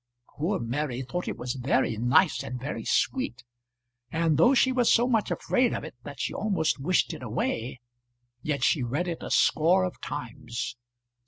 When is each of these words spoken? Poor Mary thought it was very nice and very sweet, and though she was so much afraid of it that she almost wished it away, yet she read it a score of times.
Poor 0.35 0.57
Mary 0.59 1.03
thought 1.03 1.27
it 1.27 1.37
was 1.37 1.53
very 1.53 1.95
nice 1.95 2.41
and 2.41 2.59
very 2.59 2.83
sweet, 2.83 3.43
and 4.09 4.35
though 4.35 4.55
she 4.55 4.71
was 4.71 4.91
so 4.91 5.07
much 5.07 5.29
afraid 5.29 5.75
of 5.75 5.83
it 5.83 5.93
that 6.01 6.19
she 6.19 6.33
almost 6.33 6.79
wished 6.79 7.13
it 7.13 7.21
away, 7.21 7.79
yet 8.41 8.63
she 8.63 8.81
read 8.81 9.07
it 9.07 9.21
a 9.21 9.29
score 9.29 9.83
of 9.83 10.01
times. 10.01 10.75